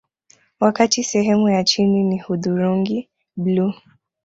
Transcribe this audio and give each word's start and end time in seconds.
Wakati 0.59 1.03
sehemu 1.03 1.49
ya 1.49 1.63
chini 1.63 2.03
ni 2.03 2.19
hudhurungi 2.19 3.09
bluu 3.37 3.73